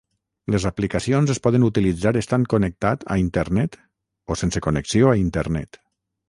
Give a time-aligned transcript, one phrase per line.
[0.53, 3.79] Les aplicacions es poden utilitzar estant connectat a Internet,
[4.25, 5.81] o sense connexió a Internet.